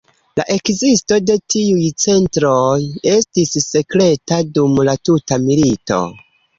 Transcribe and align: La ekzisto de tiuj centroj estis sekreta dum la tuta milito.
La 0.39 0.45
ekzisto 0.53 1.19
de 1.25 1.35
tiuj 1.55 1.85
centroj 2.07 2.73
estis 3.13 3.55
sekreta 3.69 4.43
dum 4.61 4.85
la 4.93 5.01
tuta 5.07 5.43
milito. 5.49 6.07